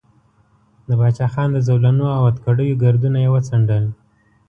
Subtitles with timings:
[0.87, 3.85] د باچا خان د زولنو او هتکړیو ګردونه یې وڅنډل.